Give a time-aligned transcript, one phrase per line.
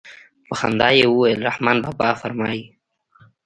[0.47, 2.65] په خندا يې وويل رحمان بابا فرمايي.